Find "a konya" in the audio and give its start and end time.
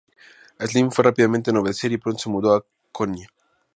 2.55-3.27